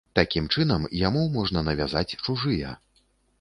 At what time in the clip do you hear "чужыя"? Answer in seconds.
2.25-2.73